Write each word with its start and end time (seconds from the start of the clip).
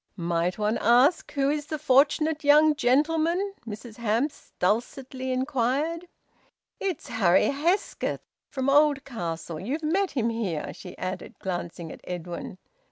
"Might 0.17 0.57
one 0.57 0.79
ask 0.79 1.31
who 1.33 1.51
is 1.51 1.67
the 1.67 1.77
fortunate 1.77 2.43
young 2.43 2.73
gentleman?" 2.75 3.53
Mrs 3.67 3.97
Hamps 3.97 4.51
dulcetly 4.57 5.31
inquired. 5.31 6.07
"It's 6.79 7.09
Harry 7.09 7.49
Hesketh, 7.49 8.21
from 8.49 8.67
Oldcastle... 8.67 9.59
You've 9.59 9.83
met 9.83 10.09
him 10.17 10.29
here," 10.31 10.73
she 10.73 10.97
added, 10.97 11.37
glancing 11.37 11.91
at 11.91 12.01
Edwin. 12.05 12.57